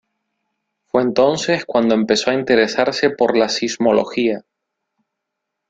Fue 0.87 1.03
entonces 1.03 1.63
cuando 1.63 1.93
empezó 1.93 2.31
a 2.31 2.33
interesarse 2.33 3.11
por 3.11 3.37
la 3.37 3.49
sismología. 3.49 4.43